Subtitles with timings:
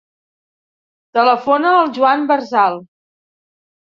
[1.17, 2.79] Telefona al Joan Berzal.